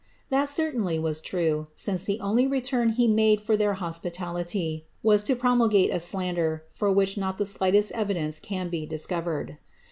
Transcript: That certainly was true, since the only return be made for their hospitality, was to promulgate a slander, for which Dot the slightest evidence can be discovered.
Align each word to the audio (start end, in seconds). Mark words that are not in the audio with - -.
That 0.31 0.49
certainly 0.49 0.97
was 0.97 1.21
true, 1.21 1.67
since 1.75 2.01
the 2.01 2.19
only 2.21 2.47
return 2.47 2.95
be 2.97 3.07
made 3.07 3.39
for 3.39 3.55
their 3.55 3.75
hospitality, 3.75 4.87
was 5.03 5.21
to 5.25 5.35
promulgate 5.35 5.93
a 5.93 5.99
slander, 5.99 6.63
for 6.71 6.91
which 6.91 7.17
Dot 7.17 7.37
the 7.37 7.45
slightest 7.45 7.91
evidence 7.91 8.39
can 8.39 8.69
be 8.69 8.87
discovered. 8.87 9.59